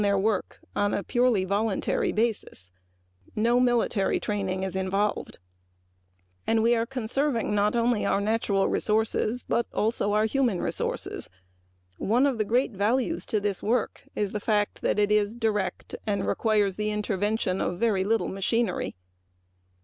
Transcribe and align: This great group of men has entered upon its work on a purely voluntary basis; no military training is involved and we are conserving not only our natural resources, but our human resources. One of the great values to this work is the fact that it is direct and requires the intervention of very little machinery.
This 0.01 0.05
great 0.05 0.21
group 0.23 0.53
of 0.73 0.91
men 0.93 0.93
has 0.93 0.93
entered 0.93 0.93
upon 0.95 0.95
its 0.95 0.95
work 0.95 0.95
on 0.95 0.99
a 0.99 1.03
purely 1.03 1.45
voluntary 1.45 2.11
basis; 2.11 2.71
no 3.35 3.59
military 3.59 4.19
training 4.19 4.63
is 4.63 4.75
involved 4.75 5.37
and 6.47 6.63
we 6.63 6.73
are 6.73 6.87
conserving 6.87 7.53
not 7.53 7.75
only 7.75 8.03
our 8.03 8.19
natural 8.19 8.67
resources, 8.67 9.43
but 9.43 9.67
our 9.75 10.25
human 10.25 10.59
resources. 10.59 11.29
One 11.99 12.25
of 12.25 12.39
the 12.39 12.45
great 12.45 12.71
values 12.71 13.27
to 13.27 13.39
this 13.39 13.61
work 13.61 14.05
is 14.15 14.31
the 14.31 14.39
fact 14.39 14.81
that 14.81 14.97
it 14.97 15.11
is 15.11 15.35
direct 15.35 15.93
and 16.07 16.25
requires 16.25 16.77
the 16.77 16.89
intervention 16.89 17.61
of 17.61 17.77
very 17.77 18.03
little 18.03 18.27
machinery. 18.27 18.95